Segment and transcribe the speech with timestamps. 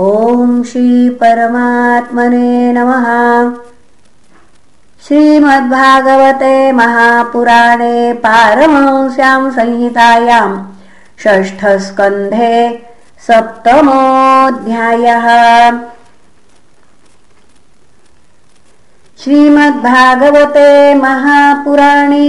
[0.00, 3.06] ॐ श्रीपरमात्मने नमः।
[5.06, 10.48] श्रीमद्भागवते महापुराणे पारमंस्यां संहितायां
[11.24, 12.60] षष्ठस्कन्धे
[13.26, 15.26] सप्तमोऽध्यायः।
[19.24, 22.28] श्रीमद्भागवते महापुराणे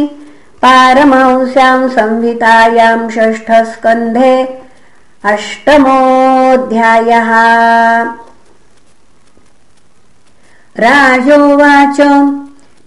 [0.65, 4.35] पारमंस्यां संहितायां षष्ठस्कन्धे
[5.25, 7.29] अष्टमोऽध्यायः।
[10.77, 11.99] राजोवाच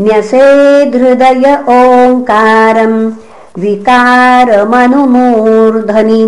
[0.00, 1.44] न्यसेधृदय
[1.78, 2.98] ओङ्कारम्
[3.62, 6.22] विकारमनुमूर्धनि।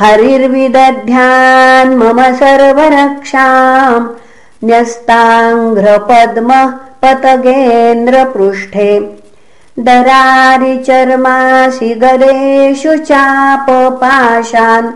[0.00, 4.06] हरिर्विदध्यान् मम सर्वरक्षाम्
[4.66, 6.66] न्यस्ताङ्घ्रपद्मः
[7.02, 8.90] पतगेन्द्रपृष्ठे
[9.86, 14.88] दरारिचर्मासि गदेषु चापपाशान्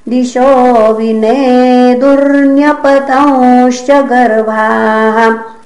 [0.10, 5.57] दिशो विनेदुर्न्यपतंश्च गर्भाः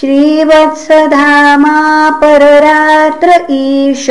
[0.00, 1.76] श्रीवत्सधामा
[2.20, 4.06] पररात्र ईश